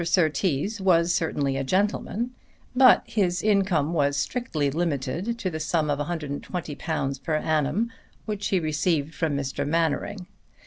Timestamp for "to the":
5.37-5.59